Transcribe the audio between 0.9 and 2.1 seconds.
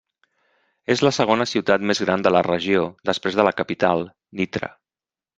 És la segona ciutat més